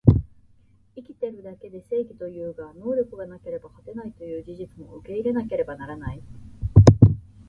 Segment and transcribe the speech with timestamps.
[0.95, 6.23] 生きてるだけで正義というが、能力がなければ勝てないという事実も受け入れなければならない